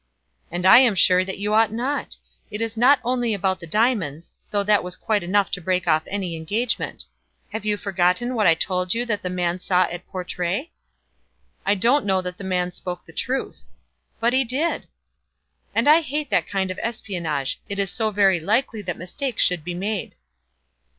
[0.51, 2.17] "And I am sure that you ought not.
[2.49, 6.01] It is not only about the diamonds, though that was quite enough to break off
[6.07, 7.05] any engagement.
[7.51, 10.71] Have you forgotten what I told you that the man saw at Portray?"
[11.67, 13.61] "I don't know that the man spoke the truth."
[14.19, 14.87] "But he did."
[15.75, 17.61] "And I hate that kind of espionage.
[17.69, 20.15] It is so very likely that mistakes should be made."